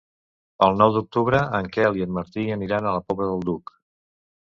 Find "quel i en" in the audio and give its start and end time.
1.77-2.17